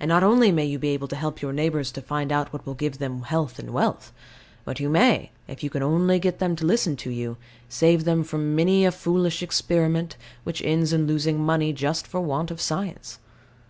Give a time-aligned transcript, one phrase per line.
[0.00, 2.64] And not only may you be able to help your neighbours to find out what
[2.64, 4.10] will give them health and wealth:
[4.64, 7.36] but you may, if you can only get them to listen to you,
[7.68, 12.50] save them from many a foolish experiment, which ends in losing money just for want
[12.50, 13.18] of science.